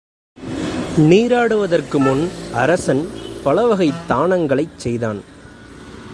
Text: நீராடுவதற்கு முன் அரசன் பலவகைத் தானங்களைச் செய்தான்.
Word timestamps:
நீராடுவதற்கு 0.97 1.99
முன் 1.99 2.29
அரசன் 2.53 3.07
பலவகைத் 3.43 4.01
தானங்களைச் 4.09 4.77
செய்தான். 4.77 5.19